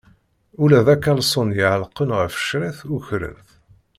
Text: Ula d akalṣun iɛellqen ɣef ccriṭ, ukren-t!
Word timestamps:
Ula 0.63 0.79
d 0.85 0.87
akalṣun 0.93 1.49
iɛellqen 1.61 2.09
ɣef 2.19 2.33
ccriṭ, 2.41 2.77
ukren-t! 2.95 3.49